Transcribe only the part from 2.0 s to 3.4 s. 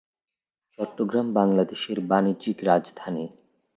বাণিজ্যিক রাজধানী।